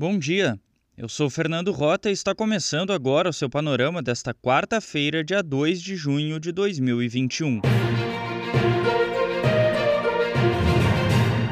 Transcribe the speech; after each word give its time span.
Bom 0.00 0.16
dia, 0.16 0.56
eu 0.96 1.08
sou 1.08 1.28
Fernando 1.28 1.72
Rota 1.72 2.08
e 2.08 2.12
está 2.12 2.32
começando 2.32 2.92
agora 2.92 3.30
o 3.30 3.32
seu 3.32 3.50
panorama 3.50 4.00
desta 4.00 4.32
quarta-feira, 4.32 5.24
dia 5.24 5.42
2 5.42 5.82
de 5.82 5.96
junho 5.96 6.38
de 6.38 6.52
2021. 6.52 7.60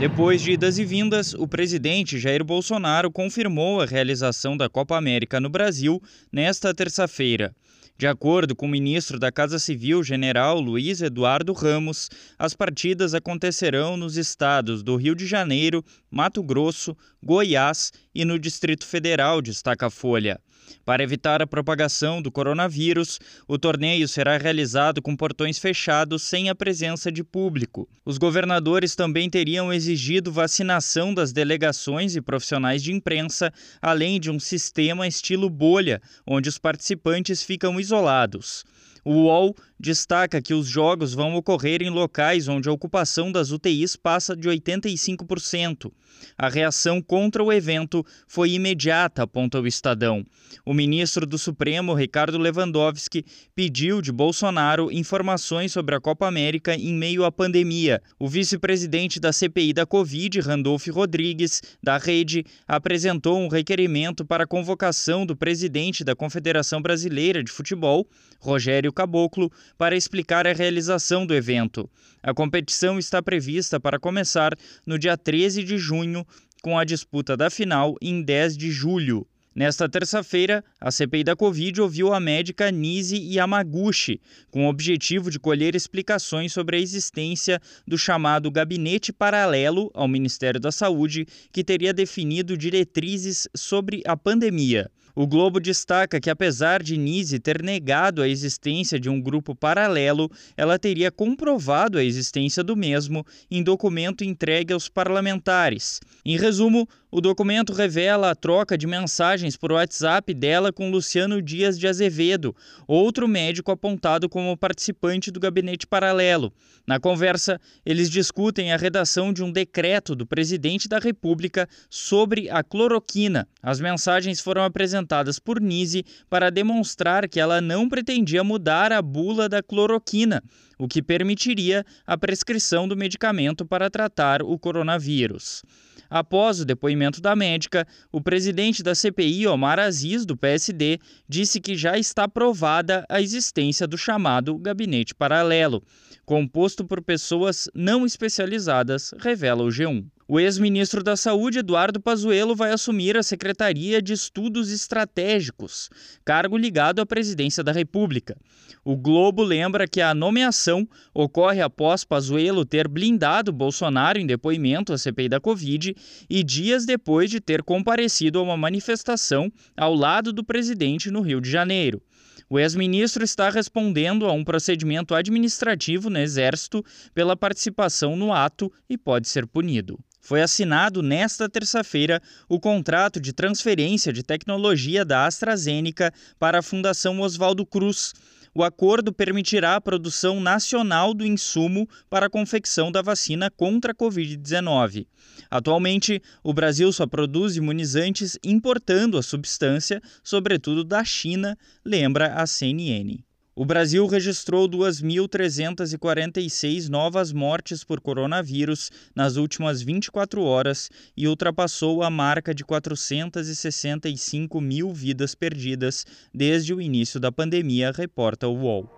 Depois 0.00 0.42
de 0.42 0.50
idas 0.50 0.76
e 0.76 0.84
vindas, 0.84 1.34
o 1.34 1.46
presidente 1.46 2.18
Jair 2.18 2.42
Bolsonaro 2.42 3.12
confirmou 3.12 3.80
a 3.80 3.86
realização 3.86 4.56
da 4.56 4.68
Copa 4.68 4.96
América 4.96 5.38
no 5.38 5.48
Brasil 5.48 6.02
nesta 6.32 6.74
terça-feira. 6.74 7.54
De 7.98 8.06
acordo 8.06 8.56
com 8.56 8.66
o 8.66 8.68
ministro 8.68 9.18
da 9.18 9.30
Casa 9.30 9.58
Civil, 9.58 10.02
general 10.02 10.60
Luiz 10.60 11.00
Eduardo 11.00 11.52
Ramos, 11.52 12.08
as 12.38 12.54
partidas 12.54 13.14
acontecerão 13.14 13.96
nos 13.96 14.16
estados 14.16 14.82
do 14.82 14.96
Rio 14.96 15.14
de 15.14 15.26
Janeiro, 15.26 15.84
Mato 16.10 16.42
Grosso, 16.42 16.96
Goiás 17.22 17.92
e 18.14 18.24
no 18.24 18.38
Distrito 18.38 18.86
Federal, 18.86 19.40
destaca 19.40 19.86
a 19.86 19.90
Folha. 19.90 20.40
Para 20.84 21.02
evitar 21.02 21.40
a 21.42 21.46
propagação 21.46 22.20
do 22.20 22.30
coronavírus, 22.30 23.18
o 23.46 23.58
torneio 23.58 24.06
será 24.08 24.36
realizado 24.36 25.00
com 25.00 25.16
portões 25.16 25.58
fechados 25.58 26.22
sem 26.22 26.48
a 26.48 26.54
presença 26.54 27.10
de 27.10 27.22
público. 27.22 27.88
Os 28.04 28.18
governadores 28.18 28.94
também 28.94 29.30
teriam 29.30 29.72
exigido 29.72 30.32
vacinação 30.32 31.14
das 31.14 31.32
delegações 31.32 32.16
e 32.16 32.20
profissionais 32.20 32.82
de 32.82 32.92
imprensa, 32.92 33.52
além 33.80 34.18
de 34.18 34.30
um 34.30 34.40
sistema 34.40 35.06
estilo 35.06 35.48
bolha, 35.48 36.00
onde 36.26 36.48
os 36.48 36.58
participantes 36.58 37.42
ficam 37.42 37.78
isolados. 37.78 38.64
O 39.04 39.24
UOL 39.24 39.56
destaca 39.78 40.40
que 40.40 40.54
os 40.54 40.68
jogos 40.68 41.12
vão 41.12 41.34
ocorrer 41.34 41.82
em 41.82 41.90
locais 41.90 42.46
onde 42.46 42.68
a 42.68 42.72
ocupação 42.72 43.32
das 43.32 43.50
UTIs 43.50 43.96
passa 43.96 44.36
de 44.36 44.48
85%. 44.48 45.90
A 46.38 46.48
reação 46.48 47.02
contra 47.02 47.42
o 47.42 47.52
evento 47.52 48.06
foi 48.28 48.52
imediata, 48.52 49.24
aponta 49.24 49.60
o 49.60 49.66
Estadão. 49.66 50.24
O 50.64 50.72
ministro 50.72 51.26
do 51.26 51.36
Supremo, 51.36 51.94
Ricardo 51.94 52.38
Lewandowski, 52.38 53.24
pediu 53.56 54.00
de 54.00 54.12
Bolsonaro 54.12 54.92
informações 54.92 55.72
sobre 55.72 55.96
a 55.96 56.00
Copa 56.00 56.28
América 56.28 56.76
em 56.76 56.94
meio 56.94 57.24
à 57.24 57.32
pandemia. 57.32 58.00
O 58.20 58.28
vice-presidente 58.28 59.18
da 59.18 59.32
CPI 59.32 59.72
da 59.72 59.84
Covid, 59.84 60.38
Randolph 60.40 60.86
Rodrigues, 60.88 61.60
da 61.82 61.98
Rede, 61.98 62.44
apresentou 62.68 63.38
um 63.38 63.48
requerimento 63.48 64.24
para 64.24 64.44
a 64.44 64.46
convocação 64.46 65.26
do 65.26 65.34
presidente 65.34 66.04
da 66.04 66.14
Confederação 66.14 66.80
Brasileira 66.80 67.42
de 67.42 67.50
Futebol, 67.50 68.06
Rogério 68.38 68.91
Caboclo, 68.92 69.50
para 69.76 69.96
explicar 69.96 70.46
a 70.46 70.52
realização 70.52 71.26
do 71.26 71.34
evento. 71.34 71.88
A 72.22 72.32
competição 72.32 72.98
está 72.98 73.22
prevista 73.22 73.80
para 73.80 73.98
começar 73.98 74.56
no 74.86 74.98
dia 74.98 75.16
13 75.16 75.64
de 75.64 75.78
junho, 75.78 76.26
com 76.62 76.78
a 76.78 76.84
disputa 76.84 77.36
da 77.36 77.50
final 77.50 77.96
em 78.00 78.22
10 78.22 78.56
de 78.56 78.70
julho. 78.70 79.26
Nesta 79.54 79.86
terça-feira, 79.86 80.64
a 80.80 80.90
CPI 80.90 81.24
da 81.24 81.36
Covid 81.36 81.82
ouviu 81.82 82.14
a 82.14 82.18
médica 82.18 82.70
Nise 82.70 83.18
Yamaguchi, 83.18 84.18
com 84.50 84.64
o 84.64 84.68
objetivo 84.68 85.30
de 85.30 85.38
colher 85.38 85.74
explicações 85.74 86.54
sobre 86.54 86.78
a 86.78 86.80
existência 86.80 87.60
do 87.86 87.98
chamado 87.98 88.50
Gabinete 88.50 89.12
Paralelo 89.12 89.90
ao 89.92 90.08
Ministério 90.08 90.58
da 90.58 90.72
Saúde, 90.72 91.26
que 91.52 91.62
teria 91.62 91.92
definido 91.92 92.56
diretrizes 92.56 93.46
sobre 93.54 94.02
a 94.06 94.16
pandemia. 94.16 94.90
O 95.14 95.26
Globo 95.26 95.60
destaca 95.60 96.18
que, 96.18 96.30
apesar 96.30 96.82
de 96.82 96.96
Nise 96.96 97.38
ter 97.38 97.62
negado 97.62 98.22
a 98.22 98.28
existência 98.28 98.98
de 98.98 99.10
um 99.10 99.20
grupo 99.20 99.54
paralelo, 99.54 100.30
ela 100.56 100.78
teria 100.78 101.10
comprovado 101.10 101.98
a 101.98 102.04
existência 102.04 102.64
do 102.64 102.74
mesmo 102.74 103.22
em 103.50 103.62
documento 103.62 104.24
entregue 104.24 104.72
aos 104.72 104.88
parlamentares. 104.88 106.00
Em 106.24 106.38
resumo, 106.38 106.88
o 107.12 107.20
documento 107.20 107.74
revela 107.74 108.30
a 108.30 108.34
troca 108.34 108.76
de 108.78 108.86
mensagens 108.86 109.54
por 109.54 109.70
WhatsApp 109.70 110.32
dela 110.32 110.72
com 110.72 110.90
Luciano 110.90 111.42
Dias 111.42 111.78
de 111.78 111.86
Azevedo, 111.86 112.56
outro 112.88 113.28
médico 113.28 113.70
apontado 113.70 114.30
como 114.30 114.56
participante 114.56 115.30
do 115.30 115.38
gabinete 115.38 115.86
paralelo. 115.86 116.50
Na 116.86 116.98
conversa, 116.98 117.60
eles 117.84 118.08
discutem 118.08 118.72
a 118.72 118.78
redação 118.78 119.30
de 119.30 119.44
um 119.44 119.52
decreto 119.52 120.16
do 120.16 120.26
presidente 120.26 120.88
da 120.88 120.98
República 120.98 121.68
sobre 121.90 122.48
a 122.48 122.64
cloroquina. 122.64 123.46
As 123.62 123.78
mensagens 123.78 124.40
foram 124.40 124.64
apresentadas 124.64 125.38
por 125.38 125.60
Nise 125.60 126.06
para 126.30 126.50
demonstrar 126.50 127.28
que 127.28 127.38
ela 127.38 127.60
não 127.60 127.90
pretendia 127.90 128.42
mudar 128.42 128.90
a 128.90 129.02
bula 129.02 129.50
da 129.50 129.62
cloroquina, 129.62 130.42
o 130.82 130.88
que 130.88 131.00
permitiria 131.00 131.86
a 132.04 132.18
prescrição 132.18 132.88
do 132.88 132.96
medicamento 132.96 133.64
para 133.64 133.88
tratar 133.88 134.42
o 134.42 134.58
coronavírus. 134.58 135.62
Após 136.10 136.58
o 136.58 136.64
depoimento 136.64 137.20
da 137.20 137.36
médica, 137.36 137.86
o 138.10 138.20
presidente 138.20 138.82
da 138.82 138.92
CPI, 138.92 139.46
Omar 139.46 139.78
Aziz, 139.78 140.26
do 140.26 140.36
PSD, 140.36 140.98
disse 141.28 141.60
que 141.60 141.76
já 141.76 141.96
está 141.96 142.26
provada 142.26 143.06
a 143.08 143.22
existência 143.22 143.86
do 143.86 143.96
chamado 143.96 144.58
gabinete 144.58 145.14
paralelo, 145.14 145.84
composto 146.26 146.84
por 146.84 147.00
pessoas 147.00 147.68
não 147.72 148.04
especializadas, 148.04 149.14
revela 149.20 149.62
o 149.62 149.68
G1. 149.68 150.04
O 150.34 150.40
ex-ministro 150.40 151.02
da 151.02 151.14
Saúde, 151.14 151.58
Eduardo 151.58 152.00
Pazuello, 152.00 152.56
vai 152.56 152.70
assumir 152.70 153.18
a 153.18 153.22
Secretaria 153.22 154.00
de 154.00 154.14
Estudos 154.14 154.72
Estratégicos, 154.72 155.90
cargo 156.24 156.56
ligado 156.56 157.02
à 157.02 157.04
presidência 157.04 157.62
da 157.62 157.70
República. 157.70 158.34
O 158.82 158.96
Globo 158.96 159.42
lembra 159.42 159.86
que 159.86 160.00
a 160.00 160.14
nomeação 160.14 160.88
ocorre 161.12 161.60
após 161.60 162.02
Pazuello 162.02 162.64
ter 162.64 162.88
blindado 162.88 163.52
Bolsonaro 163.52 164.18
em 164.18 164.26
depoimento 164.26 164.94
à 164.94 164.96
CPI 164.96 165.28
da 165.28 165.38
Covid 165.38 165.94
e 166.30 166.42
dias 166.42 166.86
depois 166.86 167.30
de 167.30 167.38
ter 167.38 167.62
comparecido 167.62 168.38
a 168.38 168.42
uma 168.42 168.56
manifestação 168.56 169.52
ao 169.76 169.94
lado 169.94 170.32
do 170.32 170.42
presidente 170.42 171.10
no 171.10 171.20
Rio 171.20 171.42
de 171.42 171.50
Janeiro. 171.50 172.00
O 172.48 172.58
ex-ministro 172.58 173.22
está 173.22 173.50
respondendo 173.50 174.24
a 174.24 174.32
um 174.32 174.42
procedimento 174.42 175.14
administrativo 175.14 176.08
no 176.08 176.18
Exército 176.18 176.82
pela 177.14 177.36
participação 177.36 178.16
no 178.16 178.32
ato 178.32 178.72
e 178.88 178.96
pode 178.96 179.28
ser 179.28 179.46
punido. 179.46 179.98
Foi 180.24 180.40
assinado 180.40 181.02
nesta 181.02 181.48
terça-feira 181.48 182.22
o 182.48 182.60
contrato 182.60 183.20
de 183.20 183.32
transferência 183.32 184.12
de 184.12 184.22
tecnologia 184.22 185.04
da 185.04 185.26
AstraZeneca 185.26 186.14
para 186.38 186.60
a 186.60 186.62
Fundação 186.62 187.20
Oswaldo 187.20 187.66
Cruz. 187.66 188.12
O 188.54 188.62
acordo 188.62 189.12
permitirá 189.12 189.74
a 189.74 189.80
produção 189.80 190.38
nacional 190.38 191.12
do 191.12 191.26
insumo 191.26 191.88
para 192.08 192.26
a 192.26 192.30
confecção 192.30 192.92
da 192.92 193.02
vacina 193.02 193.50
contra 193.50 193.90
a 193.90 193.94
Covid-19. 193.94 195.08
Atualmente, 195.50 196.22
o 196.44 196.54
Brasil 196.54 196.92
só 196.92 197.04
produz 197.04 197.56
imunizantes 197.56 198.38
importando 198.44 199.18
a 199.18 199.22
substância, 199.24 200.00
sobretudo 200.22 200.84
da 200.84 201.02
China, 201.02 201.58
lembra 201.84 202.34
a 202.34 202.46
CNN. 202.46 203.24
O 203.54 203.66
Brasil 203.66 204.06
registrou 204.06 204.66
2.346 204.66 206.88
novas 206.88 207.34
mortes 207.34 207.84
por 207.84 208.00
coronavírus 208.00 208.90
nas 209.14 209.36
últimas 209.36 209.82
24 209.82 210.42
horas 210.42 210.90
e 211.14 211.28
ultrapassou 211.28 212.02
a 212.02 212.08
marca 212.08 212.54
de 212.54 212.64
465 212.64 214.58
mil 214.58 214.90
vidas 214.90 215.34
perdidas 215.34 216.06
desde 216.32 216.72
o 216.72 216.80
início 216.80 217.20
da 217.20 217.30
pandemia, 217.30 217.92
reporta 217.92 218.48
o 218.48 218.56
UOL. 218.56 218.88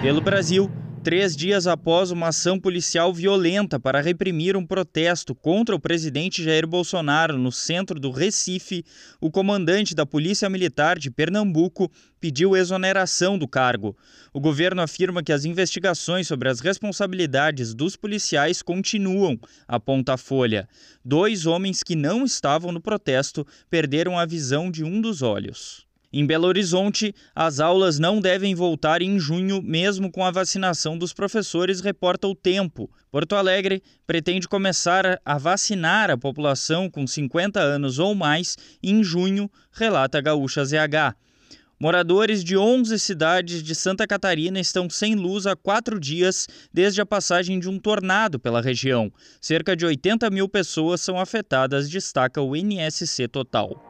Pelo 0.00 0.22
Brasil, 0.22 0.70
três 1.06 1.36
dias 1.36 1.68
após 1.68 2.10
uma 2.10 2.30
ação 2.30 2.58
policial 2.58 3.14
violenta 3.14 3.78
para 3.78 4.00
reprimir 4.00 4.56
um 4.56 4.66
protesto 4.66 5.36
contra 5.36 5.72
o 5.72 5.78
presidente 5.78 6.42
Jair 6.42 6.66
Bolsonaro 6.66 7.38
no 7.38 7.52
centro 7.52 8.00
do 8.00 8.10
Recife, 8.10 8.84
o 9.20 9.30
comandante 9.30 9.94
da 9.94 10.04
Polícia 10.04 10.50
Militar 10.50 10.98
de 10.98 11.08
Pernambuco 11.08 11.88
pediu 12.18 12.56
exoneração 12.56 13.38
do 13.38 13.46
cargo. 13.46 13.96
O 14.32 14.40
governo 14.40 14.82
afirma 14.82 15.22
que 15.22 15.32
as 15.32 15.44
investigações 15.44 16.26
sobre 16.26 16.48
as 16.48 16.58
responsabilidades 16.58 17.72
dos 17.72 17.94
policiais 17.94 18.60
continuam, 18.60 19.38
aponta 19.68 20.14
a 20.14 20.16
Folha. 20.16 20.68
Dois 21.04 21.46
homens 21.46 21.84
que 21.84 21.94
não 21.94 22.24
estavam 22.24 22.72
no 22.72 22.80
protesto 22.80 23.46
perderam 23.70 24.18
a 24.18 24.26
visão 24.26 24.72
de 24.72 24.82
um 24.82 25.00
dos 25.00 25.22
olhos. 25.22 25.85
Em 26.18 26.24
Belo 26.24 26.46
Horizonte, 26.46 27.14
as 27.34 27.60
aulas 27.60 27.98
não 27.98 28.22
devem 28.22 28.54
voltar 28.54 29.02
em 29.02 29.18
junho, 29.18 29.60
mesmo 29.60 30.10
com 30.10 30.24
a 30.24 30.30
vacinação 30.30 30.96
dos 30.96 31.12
professores, 31.12 31.82
reporta 31.82 32.26
o 32.26 32.34
Tempo. 32.34 32.90
Porto 33.10 33.34
Alegre 33.34 33.82
pretende 34.06 34.48
começar 34.48 35.20
a 35.22 35.36
vacinar 35.36 36.10
a 36.10 36.16
população 36.16 36.88
com 36.88 37.06
50 37.06 37.60
anos 37.60 37.98
ou 37.98 38.14
mais 38.14 38.56
em 38.82 39.04
junho, 39.04 39.50
relata 39.70 40.16
a 40.16 40.22
Gaúcha 40.22 40.64
ZH. 40.64 41.14
Moradores 41.78 42.42
de 42.42 42.56
11 42.56 42.98
cidades 42.98 43.62
de 43.62 43.74
Santa 43.74 44.06
Catarina 44.06 44.58
estão 44.58 44.88
sem 44.88 45.14
luz 45.14 45.46
há 45.46 45.54
quatro 45.54 46.00
dias 46.00 46.48
desde 46.72 47.02
a 47.02 47.04
passagem 47.04 47.60
de 47.60 47.68
um 47.68 47.78
tornado 47.78 48.40
pela 48.40 48.62
região. 48.62 49.12
Cerca 49.38 49.76
de 49.76 49.84
80 49.84 50.30
mil 50.30 50.48
pessoas 50.48 51.02
são 51.02 51.20
afetadas, 51.20 51.90
destaca 51.90 52.40
o 52.40 52.56
NSC 52.56 53.28
Total. 53.28 53.86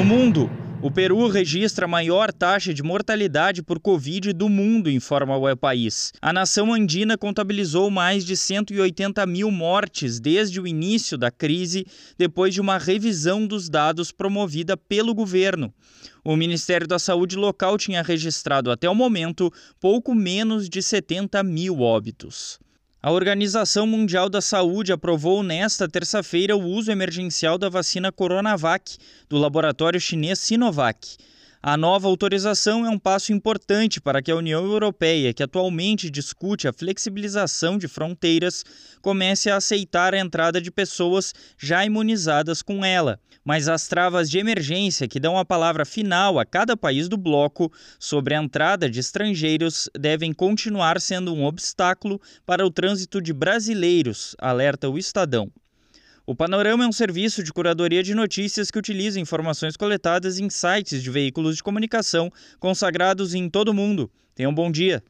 No 0.00 0.06
mundo, 0.06 0.50
O 0.82 0.90
Peru 0.90 1.28
registra 1.28 1.84
a 1.84 1.88
maior 1.88 2.32
taxa 2.32 2.72
de 2.72 2.82
mortalidade 2.82 3.62
por 3.62 3.78
Covid 3.78 4.32
do 4.32 4.48
mundo, 4.48 4.90
informa 4.90 5.36
o 5.36 5.54
país. 5.54 6.10
A 6.22 6.32
nação 6.32 6.72
andina 6.72 7.18
contabilizou 7.18 7.90
mais 7.90 8.24
de 8.24 8.34
180 8.34 9.26
mil 9.26 9.50
mortes 9.50 10.18
desde 10.18 10.58
o 10.58 10.66
início 10.66 11.18
da 11.18 11.30
crise, 11.30 11.84
depois 12.16 12.54
de 12.54 12.62
uma 12.62 12.78
revisão 12.78 13.46
dos 13.46 13.68
dados 13.68 14.10
promovida 14.10 14.74
pelo 14.74 15.14
governo. 15.14 15.70
O 16.24 16.34
Ministério 16.34 16.88
da 16.88 16.98
Saúde 16.98 17.36
local 17.36 17.76
tinha 17.76 18.00
registrado 18.00 18.70
até 18.70 18.88
o 18.88 18.94
momento 18.94 19.52
pouco 19.78 20.14
menos 20.14 20.66
de 20.66 20.82
70 20.82 21.42
mil 21.42 21.80
óbitos. 21.80 22.58
A 23.02 23.10
Organização 23.10 23.86
Mundial 23.86 24.28
da 24.28 24.42
Saúde 24.42 24.92
aprovou 24.92 25.42
nesta 25.42 25.88
terça-feira 25.88 26.54
o 26.54 26.62
uso 26.62 26.92
emergencial 26.92 27.56
da 27.56 27.70
vacina 27.70 28.12
Coronavac 28.12 28.98
do 29.26 29.38
laboratório 29.38 29.98
chinês 29.98 30.38
Sinovac. 30.38 31.16
A 31.62 31.76
nova 31.76 32.08
autorização 32.08 32.86
é 32.86 32.88
um 32.88 32.98
passo 32.98 33.34
importante 33.34 34.00
para 34.00 34.22
que 34.22 34.30
a 34.30 34.36
União 34.36 34.64
Europeia, 34.64 35.34
que 35.34 35.42
atualmente 35.42 36.08
discute 36.08 36.66
a 36.66 36.72
flexibilização 36.72 37.76
de 37.76 37.86
fronteiras, 37.86 38.64
comece 39.02 39.50
a 39.50 39.56
aceitar 39.56 40.14
a 40.14 40.18
entrada 40.18 40.58
de 40.58 40.70
pessoas 40.70 41.34
já 41.58 41.84
imunizadas 41.84 42.62
com 42.62 42.82
ela. 42.82 43.20
Mas 43.44 43.68
as 43.68 43.86
travas 43.88 44.30
de 44.30 44.38
emergência 44.38 45.06
que 45.06 45.20
dão 45.20 45.36
a 45.36 45.44
palavra 45.44 45.84
final 45.84 46.38
a 46.38 46.46
cada 46.46 46.78
país 46.78 47.10
do 47.10 47.18
bloco 47.18 47.70
sobre 47.98 48.34
a 48.34 48.42
entrada 48.42 48.88
de 48.88 48.98
estrangeiros 48.98 49.90
devem 49.94 50.32
continuar 50.32 50.98
sendo 50.98 51.34
um 51.34 51.44
obstáculo 51.44 52.18
para 52.46 52.64
o 52.64 52.70
trânsito 52.70 53.20
de 53.20 53.34
brasileiros, 53.34 54.34
alerta 54.38 54.88
o 54.88 54.96
Estadão. 54.96 55.52
O 56.26 56.34
Panorama 56.34 56.84
é 56.84 56.86
um 56.86 56.92
serviço 56.92 57.42
de 57.42 57.52
curadoria 57.52 58.02
de 58.02 58.14
notícias 58.14 58.70
que 58.70 58.78
utiliza 58.78 59.18
informações 59.18 59.76
coletadas 59.76 60.38
em 60.38 60.50
sites 60.50 61.02
de 61.02 61.10
veículos 61.10 61.56
de 61.56 61.62
comunicação 61.62 62.30
consagrados 62.58 63.34
em 63.34 63.48
todo 63.48 63.70
o 63.70 63.74
mundo. 63.74 64.10
Tenham 64.34 64.52
um 64.52 64.54
bom 64.54 64.70
dia. 64.70 65.02